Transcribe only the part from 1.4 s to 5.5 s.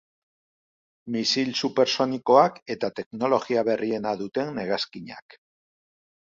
supersonikoak, eta teknologia berriena duten hegazkinak.